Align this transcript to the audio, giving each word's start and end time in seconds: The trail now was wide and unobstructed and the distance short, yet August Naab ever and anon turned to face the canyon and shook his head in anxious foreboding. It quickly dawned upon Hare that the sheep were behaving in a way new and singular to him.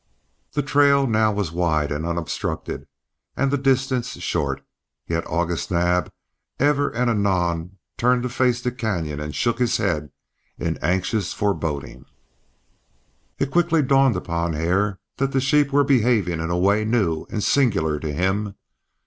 The 0.53 0.63
trail 0.63 1.05
now 1.05 1.31
was 1.31 1.51
wide 1.51 1.91
and 1.91 2.07
unobstructed 2.07 2.87
and 3.37 3.51
the 3.51 3.55
distance 3.59 4.09
short, 4.13 4.63
yet 5.05 5.23
August 5.27 5.69
Naab 5.69 6.11
ever 6.59 6.89
and 6.89 7.07
anon 7.07 7.77
turned 7.97 8.23
to 8.23 8.29
face 8.29 8.63
the 8.63 8.71
canyon 8.71 9.19
and 9.19 9.35
shook 9.35 9.59
his 9.59 9.77
head 9.77 10.09
in 10.57 10.77
anxious 10.79 11.33
foreboding. 11.33 12.05
It 13.37 13.51
quickly 13.51 13.83
dawned 13.83 14.15
upon 14.15 14.53
Hare 14.53 14.97
that 15.17 15.33
the 15.33 15.39
sheep 15.39 15.71
were 15.71 15.83
behaving 15.83 16.39
in 16.39 16.49
a 16.49 16.57
way 16.57 16.83
new 16.83 17.27
and 17.29 17.43
singular 17.43 17.99
to 17.99 18.11
him. 18.11 18.55